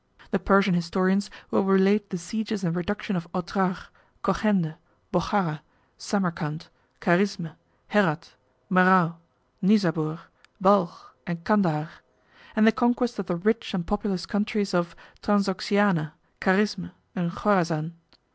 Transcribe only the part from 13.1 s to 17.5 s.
of the rich and populous countries of Transoxiana, Carizme, and